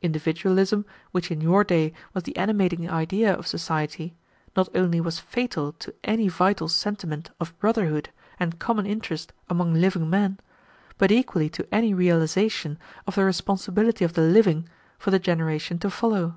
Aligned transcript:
Individualism, 0.00 0.86
which 1.10 1.28
in 1.28 1.40
your 1.40 1.64
day 1.64 1.92
was 2.14 2.22
the 2.22 2.36
animating 2.36 2.88
idea 2.88 3.34
of 3.34 3.48
society, 3.48 4.14
not 4.56 4.68
only 4.76 5.00
was 5.00 5.18
fatal 5.18 5.72
to 5.72 5.92
any 6.04 6.28
vital 6.28 6.68
sentiment 6.68 7.32
of 7.40 7.58
brotherhood 7.58 8.10
and 8.38 8.60
common 8.60 8.86
interest 8.86 9.32
among 9.50 9.74
living 9.74 10.08
men, 10.08 10.38
but 10.98 11.10
equally 11.10 11.48
to 11.50 11.66
any 11.74 11.92
realization 11.92 12.78
of 13.08 13.16
the 13.16 13.24
responsibility 13.24 14.04
of 14.04 14.12
the 14.12 14.22
living 14.22 14.68
for 15.00 15.10
the 15.10 15.18
generation 15.18 15.80
to 15.80 15.90
follow. 15.90 16.36